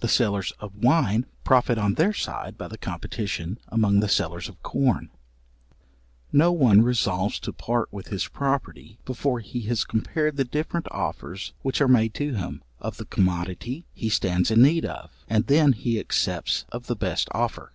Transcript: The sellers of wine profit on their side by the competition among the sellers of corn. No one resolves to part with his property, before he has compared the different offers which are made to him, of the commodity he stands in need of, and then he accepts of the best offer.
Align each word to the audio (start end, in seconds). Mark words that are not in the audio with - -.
The 0.00 0.08
sellers 0.08 0.52
of 0.60 0.82
wine 0.82 1.26
profit 1.44 1.76
on 1.76 1.96
their 1.96 2.14
side 2.14 2.56
by 2.56 2.68
the 2.68 2.78
competition 2.78 3.58
among 3.68 4.00
the 4.00 4.08
sellers 4.08 4.48
of 4.48 4.62
corn. 4.62 5.10
No 6.32 6.50
one 6.52 6.80
resolves 6.80 7.38
to 7.40 7.52
part 7.52 7.92
with 7.92 8.08
his 8.08 8.28
property, 8.28 8.96
before 9.04 9.40
he 9.40 9.60
has 9.68 9.84
compared 9.84 10.38
the 10.38 10.44
different 10.46 10.88
offers 10.90 11.52
which 11.60 11.82
are 11.82 11.86
made 11.86 12.14
to 12.14 12.32
him, 12.34 12.62
of 12.80 12.96
the 12.96 13.04
commodity 13.04 13.84
he 13.92 14.08
stands 14.08 14.50
in 14.50 14.62
need 14.62 14.86
of, 14.86 15.10
and 15.28 15.48
then 15.48 15.74
he 15.74 16.00
accepts 16.00 16.64
of 16.72 16.86
the 16.86 16.96
best 16.96 17.28
offer. 17.32 17.74